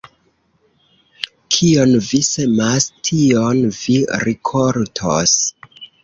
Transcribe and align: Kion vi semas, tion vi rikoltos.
Kion 1.55 1.91
vi 2.05 2.21
semas, 2.27 2.87
tion 3.09 3.61
vi 3.81 3.97
rikoltos. 4.23 5.35